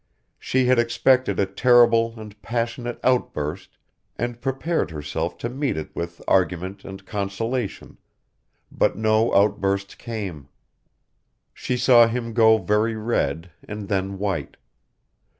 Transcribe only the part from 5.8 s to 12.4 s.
with argument and consolation, but no outburst came. She saw him